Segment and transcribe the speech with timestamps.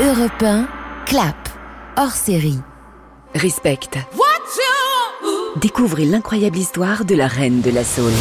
[0.00, 0.68] Europe 1,
[1.06, 1.48] clap,
[1.96, 2.60] hors série.
[3.34, 3.80] Respect.
[5.56, 8.12] Découvrez l'incroyable histoire de la reine de la Soul.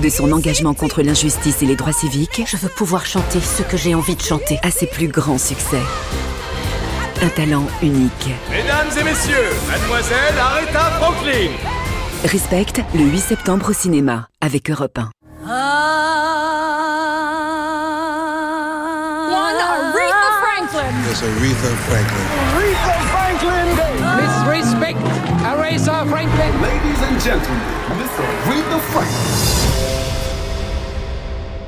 [0.00, 3.76] De son engagement contre l'injustice et les droits civiques Je veux pouvoir chanter ce que
[3.76, 4.60] j'ai envie de chanter.
[4.62, 5.82] à ses plus grands succès.
[7.20, 8.30] Un talent unique.
[8.48, 11.50] Mesdames et messieurs, mademoiselle Aretha Franklin
[12.24, 15.10] Respect, le 8 septembre au cinéma, avec Europe 1.
[20.82, 21.10] Franklin.
[21.10, 22.26] It's Aretha Franklin.
[24.18, 24.98] Miss Respect,
[25.44, 26.52] Aretha Franklin.
[26.60, 27.62] Ladies and gentlemen,
[27.98, 29.28] Miss Aretha Franklin.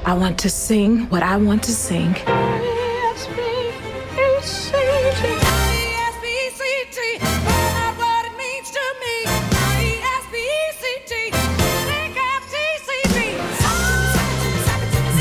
[0.06, 2.16] I want to sing what I want to sing.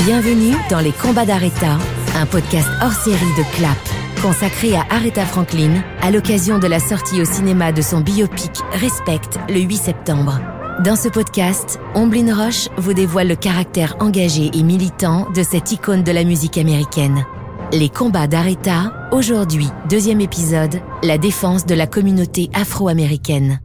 [0.04, 1.78] Bienvenue dans Les Combats d'Aretha,
[2.14, 3.76] un podcast hors série de Clap,
[4.22, 9.20] consacré à Aretha Franklin à l'occasion de la sortie au cinéma de son biopic Respect
[9.48, 10.40] le 8 septembre.
[10.84, 16.02] Dans ce podcast, Omblin Roche vous dévoile le caractère engagé et militant de cette icône
[16.02, 17.24] de la musique américaine.
[17.72, 23.60] Les combats d'Aretha, aujourd'hui, deuxième épisode, la défense de la communauté afro-américaine.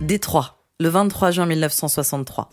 [0.00, 2.48] Détroit, le 23 juin 1963.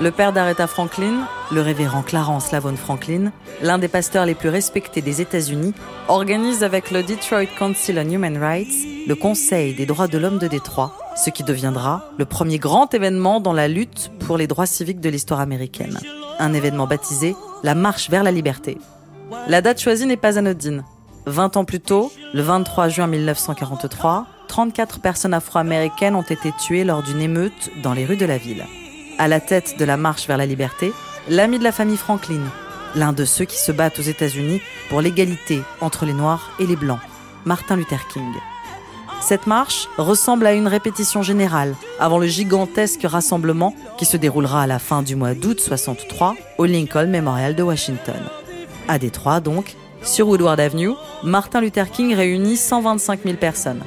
[0.00, 3.30] Le père d'Aretha Franklin, le révérend Clarence Lavon Franklin,
[3.62, 5.72] l'un des pasteurs les plus respectés des États-Unis,
[6.08, 10.48] organise avec le Detroit Council on Human Rights le Conseil des droits de l'homme de
[10.48, 15.00] Détroit, ce qui deviendra le premier grand événement dans la lutte pour les droits civiques
[15.00, 15.98] de l'histoire américaine.
[16.40, 18.78] Un événement baptisé la Marche vers la liberté.
[19.46, 20.82] La date choisie n'est pas anodine.
[21.26, 27.02] 20 ans plus tôt, le 23 juin 1943, 34 personnes afro-américaines ont été tuées lors
[27.02, 28.66] d'une émeute dans les rues de la ville.
[29.18, 30.92] À la tête de la marche vers la liberté,
[31.26, 32.42] l'ami de la famille Franklin,
[32.94, 34.60] l'un de ceux qui se battent aux États-Unis
[34.90, 37.00] pour l'égalité entre les Noirs et les Blancs,
[37.46, 38.30] Martin Luther King.
[39.22, 44.66] Cette marche ressemble à une répétition générale avant le gigantesque rassemblement qui se déroulera à
[44.66, 48.20] la fin du mois d'août 63 au Lincoln Memorial de Washington.
[48.86, 50.92] À Détroit donc, sur Woodward Avenue,
[51.22, 53.80] Martin Luther King réunit 125 000 personnes.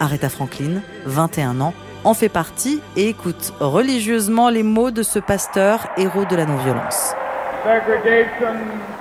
[0.00, 1.74] Aretha Franklin, 21 ans,
[2.04, 7.14] en fait partie et écoute religieusement les mots de ce pasteur héros de la non-violence.
[7.64, 8.56] Segregation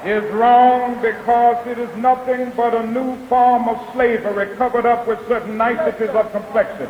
[0.06, 5.20] is wrong because it is nothing but a new form of slavery covered up with
[5.28, 6.88] certain niceties of complexity.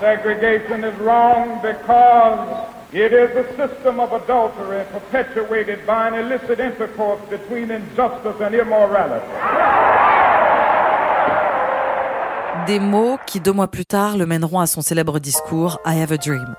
[0.00, 7.20] Segregation is wrong because it is a system of adultery perpetuated by an illicit intercourse
[7.28, 9.26] between injustice and immorality.
[12.66, 16.10] Des mots qui, deux mois plus tard, le mèneront à son célèbre discours I Have
[16.10, 16.56] a Dream.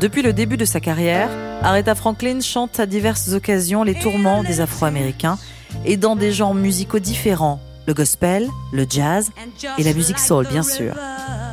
[0.00, 1.28] Depuis le début de sa carrière,
[1.62, 5.38] Aretha Franklin chante à diverses occasions les tourments des Afro-Américains
[5.84, 9.30] et dans des genres musicaux différents, le gospel, le jazz
[9.76, 10.94] et la musique soul bien sûr.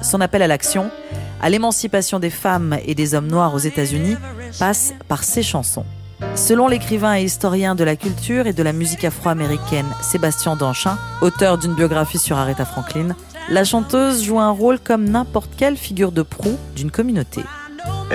[0.01, 0.89] Son appel à l'action,
[1.41, 4.15] à l'émancipation des femmes et des hommes noirs aux États-Unis,
[4.57, 5.85] passe par ses chansons.
[6.35, 11.57] Selon l'écrivain et historien de la culture et de la musique afro-américaine Sébastien Danchin, auteur
[11.57, 13.15] d'une biographie sur Aretha Franklin,
[13.49, 17.41] la chanteuse joue un rôle comme n'importe quelle figure de proue d'une communauté.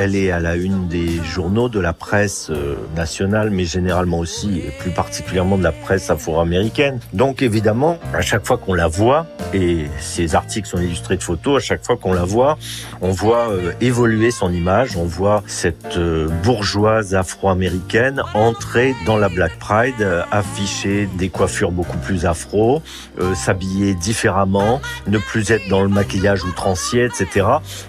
[0.01, 4.61] Elle est à la une des journaux, de la presse euh, nationale, mais généralement aussi,
[4.61, 7.01] et plus particulièrement de la presse afro-américaine.
[7.15, 11.57] Donc évidemment, à chaque fois qu'on la voit, et ces articles sont illustrés de photos,
[11.57, 12.59] à chaque fois qu'on la voit,
[13.01, 19.29] on voit euh, évoluer son image, on voit cette euh, bourgeoise afro-américaine entrer dans la
[19.29, 22.83] Black Pride, afficher des coiffures beaucoup plus afro,
[23.35, 27.47] s'habiller différemment, ne plus être dans le maquillage outrancier, etc.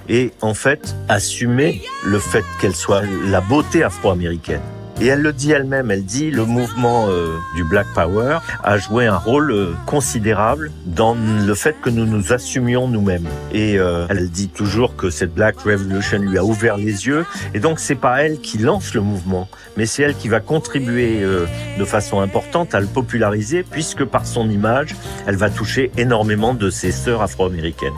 [0.08, 4.62] Et en fait, assumer le fait qu'elle soit la beauté afro-américaine.
[5.02, 9.06] Et elle le dit elle-même, elle dit le mouvement euh, du Black Power a joué
[9.06, 13.28] un rôle euh, considérable dans le fait que nous nous assumions nous-mêmes.
[13.54, 17.26] Et euh, elle dit toujours que cette Black Revolution lui a ouvert les yeux.
[17.54, 19.48] Et donc c'est pas elle qui lance le mouvement,
[19.78, 24.50] mais c'est elle qui va contribuer de façon importante à le populariser, puisque par son
[24.50, 24.96] image,
[25.28, 27.94] elle va toucher énormément de ses sœurs afro-américaines.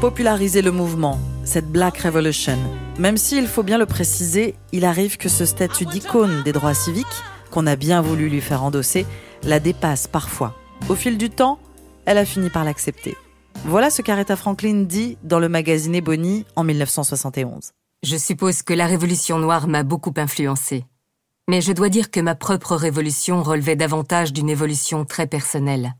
[0.00, 2.58] Populariser le mouvement, cette Black Revolution.
[2.98, 6.74] Même si, il faut bien le préciser, il arrive que ce statut d'icône des droits
[6.74, 7.06] civiques,
[7.52, 9.06] qu'on a bien voulu lui faire endosser,
[9.44, 10.56] la dépasse parfois.
[10.88, 11.60] Au fil du temps,
[12.06, 13.16] elle a fini par l'accepter.
[13.64, 17.70] Voilà ce qu'Aretha Franklin dit dans le magazine Ebony en 1971.
[18.02, 20.84] Je suppose que la Révolution noire m'a beaucoup influencée.
[21.48, 25.94] Mais je dois dire que ma propre révolution relevait davantage d'une évolution très personnelle,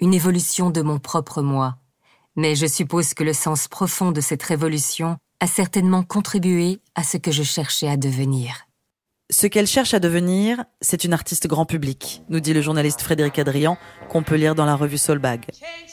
[0.00, 1.76] une évolution de mon propre moi.
[2.36, 7.16] Mais je suppose que le sens profond de cette révolution a certainement contribué à ce
[7.16, 8.66] que je cherchais à devenir.
[9.30, 13.38] Ce qu'elle cherche à devenir, c'est une artiste grand public, nous dit le journaliste Frédéric
[13.38, 13.78] Adrian,
[14.08, 15.46] qu'on peut lire dans la revue Soulbag.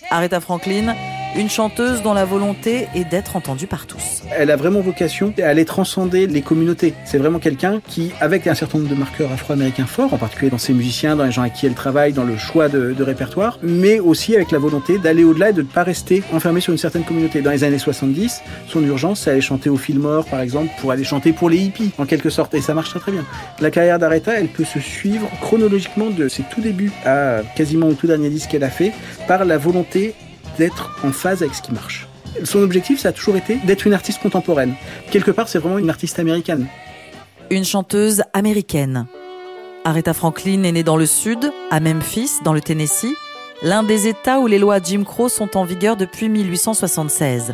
[0.09, 0.95] Aretha Franklin,
[1.37, 4.23] une chanteuse dont la volonté est d'être entendue par tous.
[4.35, 6.95] Elle a vraiment vocation à aller transcender les communautés.
[7.05, 10.57] C'est vraiment quelqu'un qui, avec un certain nombre de marqueurs afro-américains forts, en particulier dans
[10.57, 13.99] ses musiciens, dans les gens avec qui elle travaille, dans le choix de, répertoire, mais
[13.99, 17.03] aussi avec la volonté d'aller au-delà et de ne pas rester enfermé sur une certaine
[17.03, 17.41] communauté.
[17.41, 21.03] Dans les années 70, son urgence, c'est aller chanter au Fillmore, par exemple, pour aller
[21.03, 23.23] chanter pour les hippies, en quelque sorte, et ça marche très très bien.
[23.61, 27.93] La carrière d'Aretha, elle peut se suivre chronologiquement de ses tout débuts à quasiment au
[27.93, 28.91] tout dernier disque qu'elle a fait,
[29.27, 30.15] par la volonté
[30.57, 32.07] d'être en phase avec ce qui marche.
[32.43, 34.73] Son objectif, ça a toujours été d'être une artiste contemporaine.
[35.11, 36.67] Quelque part, c'est vraiment une artiste américaine.
[37.49, 39.07] Une chanteuse américaine.
[39.85, 43.15] Aretha Franklin est née dans le sud, à Memphis, dans le Tennessee,
[43.63, 47.53] l'un des États où les lois Jim Crow sont en vigueur depuis 1876.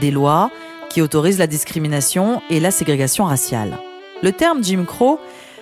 [0.00, 0.50] Des lois
[0.88, 3.78] qui autorisent la discrimination et la ségrégation raciale.
[4.22, 5.20] Le terme Jim Crow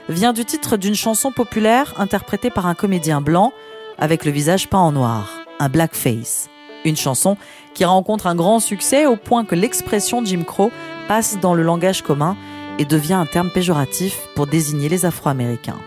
[0.09, 3.53] vient du titre d'une chanson populaire interprétée par un comédien blanc
[3.99, 6.49] avec le visage peint en noir, un blackface.
[6.85, 7.37] Une chanson
[7.75, 10.71] qui rencontre un grand succès au point que l'expression Jim Crow
[11.09, 12.37] passe dans le langage commun
[12.79, 15.79] et devient un terme péjoratif pour désigner les Afro-Américains.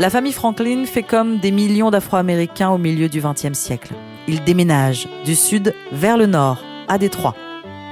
[0.00, 3.94] La famille Franklin fait comme des millions d'Afro-Américains au milieu du XXe siècle.
[4.26, 6.58] Ils déménagent du sud vers le nord,
[6.88, 7.36] à Détroit.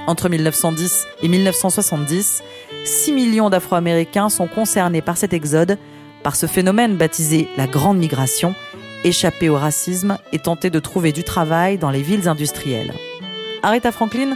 [0.05, 2.43] Entre 1910 et 1970,
[2.83, 5.77] 6 millions d'Afro-Américains sont concernés par cet exode,
[6.23, 8.53] par ce phénomène baptisé la Grande Migration,
[9.03, 12.93] échapper au racisme et tenter de trouver du travail dans les villes industrielles.
[13.61, 14.35] Aretha Franklin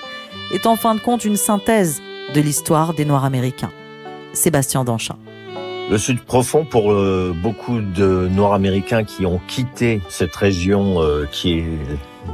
[0.54, 2.02] est en fin de compte une synthèse
[2.34, 3.72] de l'histoire des Noirs américains.
[4.34, 5.18] Sébastien Danchin.
[5.90, 11.26] Le Sud profond pour euh, beaucoup de Noirs américains qui ont quitté cette région euh,
[11.32, 11.66] qui est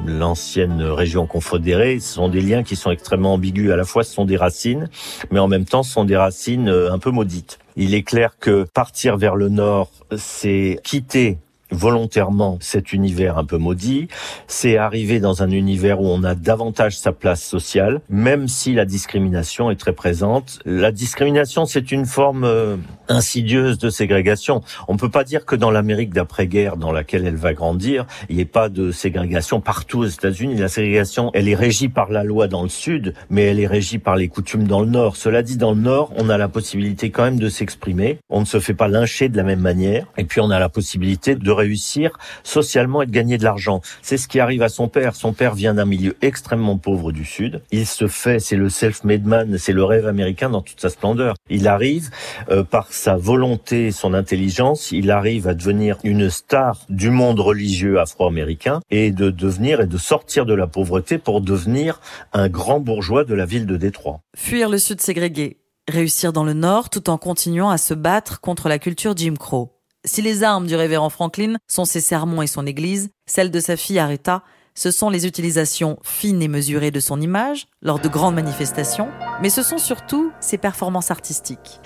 [0.08, 3.72] l'ancienne région confédérée, ce sont des liens qui sont extrêmement ambigus.
[3.72, 4.90] À la fois, ce sont des racines,
[5.30, 7.60] mais en même temps, ce sont des racines euh, un peu maudites.
[7.76, 11.38] Il est clair que partir vers le nord, c'est quitter
[11.74, 14.08] volontairement cet univers un peu maudit,
[14.48, 18.86] c'est arriver dans un univers où on a davantage sa place sociale, même si la
[18.86, 20.60] discrimination est très présente.
[20.66, 22.78] La discrimination, c'est une forme euh,
[23.10, 24.62] insidieuse de ségrégation.
[24.88, 28.42] On peut pas dire que dans l'Amérique d'après-guerre, dans laquelle elle va grandir, il n'y
[28.42, 30.56] ait pas de ségrégation partout aux États-Unis.
[30.56, 33.98] La ségrégation, elle est régie par la loi dans le sud, mais elle est régie
[33.98, 35.16] par les coutumes dans le nord.
[35.16, 38.20] Cela dit, dans le nord, on a la possibilité quand même de s'exprimer.
[38.30, 40.08] On ne se fait pas lyncher de la même manière.
[40.18, 43.82] Et puis, on a la possibilité de réussir socialement et de gagner de l'argent.
[44.02, 45.16] C'est ce qui arrive à son père.
[45.16, 47.62] Son père vient d'un milieu extrêmement pauvre du Sud.
[47.72, 51.36] Il se fait, c'est le self-made man, c'est le rêve américain dans toute sa splendeur.
[51.50, 52.10] Il arrive
[52.50, 58.00] euh, par sa volonté, son intelligence, il arrive à devenir une star du monde religieux
[58.00, 62.02] afro-américain et de devenir et de sortir de la pauvreté pour devenir
[62.34, 64.22] un grand bourgeois de la ville de Détroit.
[64.36, 65.58] Fuir le Sud ségrégé,
[65.88, 69.72] réussir dans le Nord tout en continuant à se battre contre la culture Jim Crow.
[70.06, 73.78] Si les armes du révérend Franklin sont ses sermons et son église, celles de sa
[73.78, 74.44] fille Aretha,
[74.76, 79.10] ce sont les utilisations fines et mesurées de son image lors de grandes manifestations,
[79.42, 81.80] mais ce sont surtout ses performances artistiques.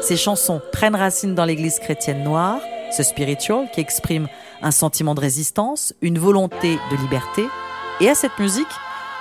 [0.00, 2.60] Ses chansons prennent racine dans l'église chrétienne noire,
[2.96, 4.26] ce spiritual qui exprime
[4.62, 7.46] un sentiment de résistance, une volonté de liberté,
[8.00, 8.66] et à cette musique,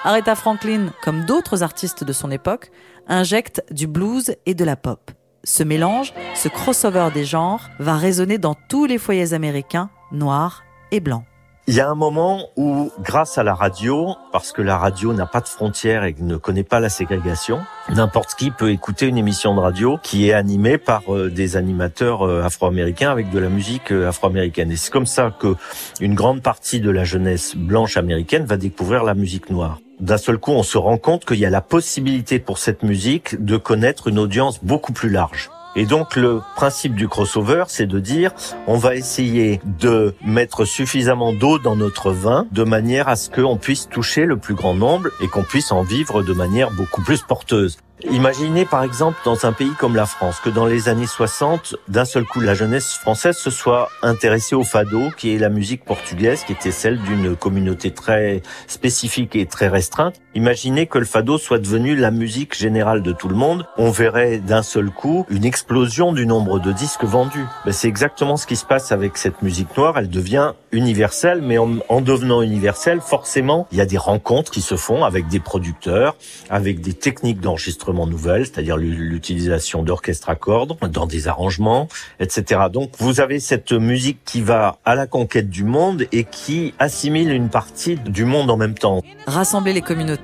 [0.06, 2.72] Aretha Franklin, comme d'autres artistes de son époque,
[3.08, 5.12] injecte du blues et de la pop.
[5.46, 11.02] Ce mélange, ce crossover des genres, va résonner dans tous les foyers américains, noirs et
[11.02, 11.26] blancs.
[11.68, 15.26] Il y a un moment où, grâce à la radio, parce que la radio n'a
[15.26, 19.54] pas de frontières et ne connaît pas la ségrégation, n'importe qui peut écouter une émission
[19.54, 23.92] de radio qui est animée par euh, des animateurs euh, afro-américains avec de la musique
[23.92, 24.72] euh, afro-américaine.
[24.72, 25.56] Et c'est comme ça que
[26.00, 30.38] une grande partie de la jeunesse blanche américaine va découvrir la musique noire d'un seul
[30.38, 34.08] coup, on se rend compte qu'il y a la possibilité pour cette musique de connaître
[34.08, 35.50] une audience beaucoup plus large.
[35.76, 38.32] Et donc le principe du crossover, c'est de dire
[38.68, 43.58] on va essayer de mettre suffisamment d'eau dans notre vin de manière à ce qu'on
[43.58, 47.24] puisse toucher le plus grand nombre et qu'on puisse en vivre de manière beaucoup plus
[47.24, 47.78] porteuse.
[48.12, 52.04] Imaginez par exemple dans un pays comme la France que dans les années 60, d'un
[52.04, 56.44] seul coup la jeunesse française se soit intéressée au fado, qui est la musique portugaise,
[56.44, 60.20] qui était celle d'une communauté très spécifique et très restreinte.
[60.36, 63.68] Imaginez que le fado soit devenu la musique générale de tout le monde.
[63.78, 67.46] On verrait d'un seul coup une explosion du nombre de disques vendus.
[67.66, 70.00] Ben, c'est exactement ce qui se passe avec cette musique noire.
[70.00, 74.62] Elle devient universelle, mais en, en, devenant universelle, forcément, il y a des rencontres qui
[74.62, 76.16] se font avec des producteurs,
[76.50, 81.88] avec des techniques d'enregistrement nouvelles, c'est-à-dire l'utilisation d'orchestre à cordes dans des arrangements,
[82.20, 82.62] etc.
[82.72, 87.32] Donc, vous avez cette musique qui va à la conquête du monde et qui assimile
[87.32, 89.04] une partie du monde en même temps.
[89.28, 90.23] Rassembler les communautés,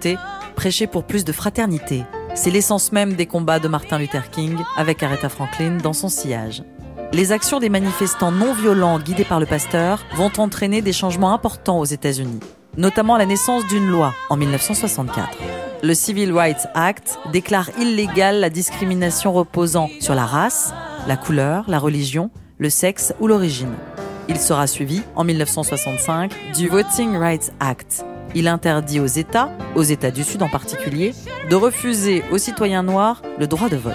[0.55, 2.03] prêcher pour plus de fraternité,
[2.35, 6.63] c'est l'essence même des combats de Martin Luther King avec Aretha Franklin dans son sillage.
[7.11, 11.79] Les actions des manifestants non violents guidés par le pasteur vont entraîner des changements importants
[11.79, 12.39] aux États-Unis,
[12.77, 15.37] notamment la naissance d'une loi en 1964.
[15.81, 20.73] Le Civil Rights Act déclare illégale la discrimination reposant sur la race,
[21.07, 23.73] la couleur, la religion, le sexe ou l'origine.
[24.27, 28.05] Il sera suivi, en 1965, du Voting Rights Act.
[28.35, 31.13] Il interdit aux États, aux États du Sud en particulier,
[31.49, 33.93] de refuser aux citoyens noirs le droit de vote.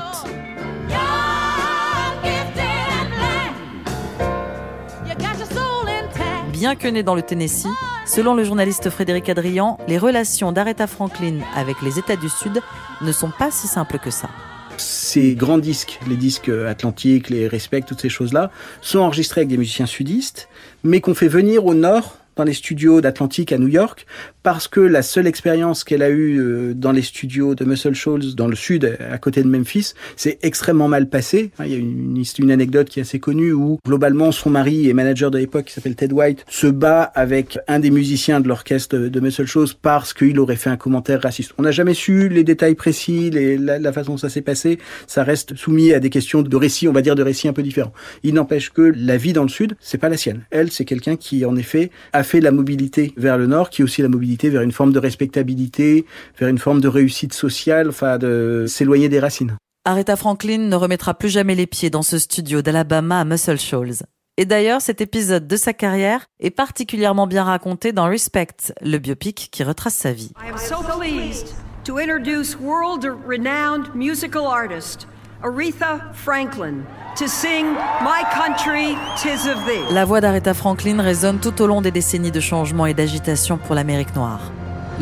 [6.52, 7.68] Bien que né dans le Tennessee,
[8.06, 12.60] selon le journaliste Frédéric Adrian, les relations d'Aretha Franklin avec les États du Sud
[13.02, 14.30] ne sont pas si simples que ça
[14.76, 18.50] ces grands disques, les disques atlantiques, les Respect, toutes ces choses-là,
[18.80, 20.48] sont enregistrés avec des musiciens sudistes,
[20.82, 24.06] mais qu'on fait venir au nord dans les studios d'Atlantique à New York
[24.44, 28.34] parce que la seule expérience qu'elle a eue euh, dans les studios de Muscle Shoals
[28.36, 31.50] dans le sud, à côté de Memphis, c'est extrêmement mal passé.
[31.60, 35.30] Il y a une, anecdote qui est assez connue où globalement son mari et manager
[35.30, 39.20] de l'époque qui s'appelle Ted White se bat avec un des musiciens de l'orchestre de
[39.20, 41.54] Muscle Shoals parce qu'il aurait fait un commentaire raciste.
[41.56, 44.78] On n'a jamais su les détails précis, la, façon dont ça s'est passé.
[45.06, 47.62] Ça reste soumis à des questions de récits, on va dire de récits un peu
[47.62, 47.94] différents.
[48.22, 50.42] Il n'empêche que la vie dans le sud, c'est pas la sienne.
[50.50, 53.84] Elle, c'est quelqu'un qui en effet a fait la mobilité vers le nord, qui est
[53.84, 56.04] aussi la mobilité vers une forme de respectabilité,
[56.38, 59.56] vers une forme de réussite sociale, enfin de s'éloigner des racines.
[59.84, 64.06] Aretha Franklin ne remettra plus jamais les pieds dans ce studio d'Alabama à Muscle Shoals.
[64.36, 69.48] Et d'ailleurs, cet épisode de sa carrière est particulièrement bien raconté dans Respect, le biopic
[69.52, 70.32] qui retrace sa vie.
[70.44, 75.06] I am so pleased to introduce world-renowned musical artist
[75.44, 76.86] Aretha Franklin
[77.18, 77.66] to sing
[78.00, 79.92] My Country, Tis of Thee.
[79.92, 83.74] La voix d'Aretha Franklin résonne tout au long des décennies de changement et d'agitation pour
[83.74, 84.40] l'Amérique noire.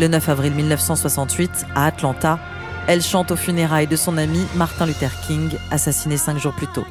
[0.00, 2.40] Le 9 avril 1968, à Atlanta,
[2.88, 6.84] elle chante aux funérailles de son ami Martin Luther King, assassiné cinq jours plus tôt.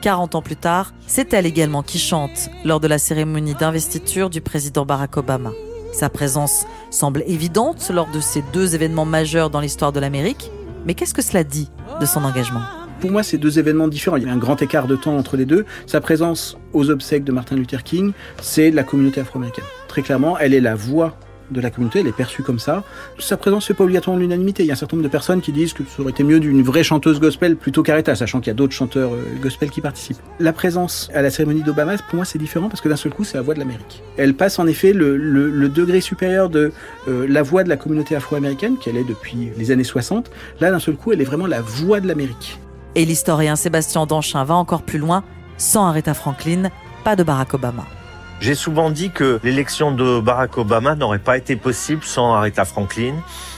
[0.00, 4.40] 40 ans plus tard, c'est elle également qui chante lors de la cérémonie d'investiture du
[4.40, 5.50] président Barack Obama.
[5.92, 10.50] Sa présence semble évidente lors de ces deux événements majeurs dans l'histoire de l'Amérique,
[10.86, 11.68] mais qu'est-ce que cela dit
[12.00, 12.62] de son engagement?
[13.06, 14.16] Pour moi, c'est deux événements différents.
[14.16, 15.64] Il y a un grand écart de temps entre les deux.
[15.86, 18.10] Sa présence aux obsèques de Martin Luther King,
[18.42, 19.64] c'est la communauté afro-américaine.
[19.86, 21.16] Très clairement, elle est la voix
[21.52, 22.82] de la communauté, elle est perçue comme ça.
[23.20, 24.64] Sa présence fait pas obligatoirement l'unanimité.
[24.64, 26.40] Il y a un certain nombre de personnes qui disent que ça aurait été mieux
[26.40, 29.80] d'une vraie chanteuse gospel plutôt qu'Aretha, sachant qu'il y a d'autres chanteurs euh, gospel qui
[29.80, 30.18] participent.
[30.40, 33.22] La présence à la cérémonie d'Obama, pour moi, c'est différent parce que d'un seul coup,
[33.22, 34.02] c'est la voix de l'Amérique.
[34.16, 36.72] Elle passe en effet le, degré supérieur de
[37.06, 40.28] euh, la voix de la communauté afro-américaine, qu'elle est depuis les années 60.
[40.60, 42.58] Là, d'un seul coup, elle est vraiment la voix de l'Amérique.
[42.96, 45.22] Et l'historien Sébastien Danchin va encore plus loin.
[45.58, 46.70] Sans Aretha Franklin,
[47.04, 47.84] pas de Barack Obama.
[48.40, 53.14] J'ai souvent dit que l'élection de Barack Obama n'aurait pas été possible sans Aretha Franklin,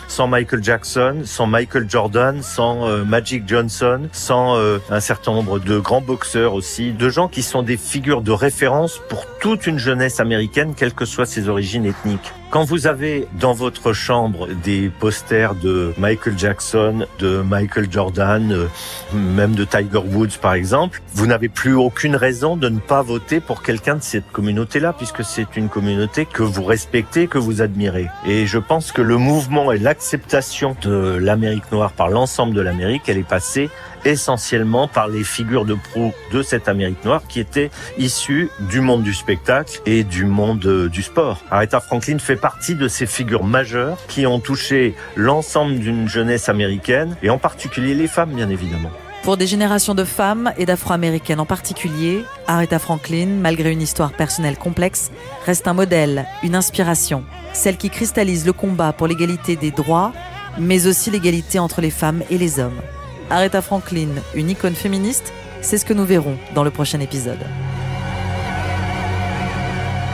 [0.08, 5.58] sans Michael Jackson, sans Michael Jordan, sans euh, Magic Johnson, sans euh, un certain nombre
[5.60, 9.78] de grands boxeurs aussi, de gens qui sont des figures de référence pour toute une
[9.78, 12.32] jeunesse américaine, quelles que soient ses origines ethniques.
[12.50, 18.66] Quand vous avez dans votre chambre des posters de Michael Jackson, de Michael Jordan, euh,
[19.12, 23.40] même de Tiger Woods par exemple, vous n'avez plus aucune raison de ne pas voter
[23.40, 28.08] pour quelqu'un de cette communauté-là, puisque c'est une communauté que vous respectez, que vous admirez.
[28.26, 33.02] Et je pense que le mouvement et l'acceptation de l'Amérique noire par l'ensemble de l'Amérique,
[33.08, 33.68] elle est passée
[34.04, 39.02] essentiellement par les figures de proue de cette Amérique noire qui étaient issues du monde
[39.02, 41.42] du spectacle et du monde du sport.
[41.50, 47.16] Aretha Franklin fait partie de ces figures majeures qui ont touché l'ensemble d'une jeunesse américaine
[47.24, 48.92] et en particulier les femmes bien évidemment.
[49.22, 54.56] Pour des générations de femmes et d'afro-américaines en particulier, Aretha Franklin, malgré une histoire personnelle
[54.56, 55.10] complexe,
[55.44, 60.12] reste un modèle, une inspiration, celle qui cristallise le combat pour l'égalité des droits,
[60.58, 62.80] mais aussi l'égalité entre les femmes et les hommes.
[63.28, 67.44] Aretha Franklin, une icône féministe, c'est ce que nous verrons dans le prochain épisode.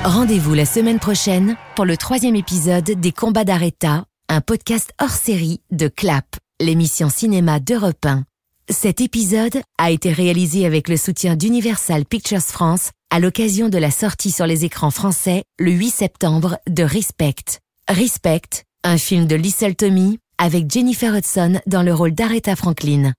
[0.05, 5.61] Rendez-vous la semaine prochaine pour le troisième épisode des Combats d'Aretha, un podcast hors série
[5.71, 8.25] de CLAP, l'émission cinéma d'Europe 1.
[8.71, 13.91] Cet épisode a été réalisé avec le soutien d'Universal Pictures France à l'occasion de la
[13.91, 17.61] sortie sur les écrans français le 8 septembre de Respect.
[17.89, 23.13] Respect, un film de Lissel Tommy avec Jennifer Hudson dans le rôle d'Aretha Franklin.